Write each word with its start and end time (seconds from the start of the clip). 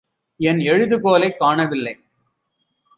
என் 0.37 0.57
எழுதுகோலைக் 0.57 1.39
காணவில்லை. 1.39 1.99